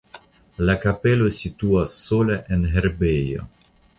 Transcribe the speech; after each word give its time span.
La 0.69 0.75
kapelo 0.85 1.27
situas 1.41 1.93
sola 2.07 2.39
en 2.57 2.65
herbejo. 2.77 3.45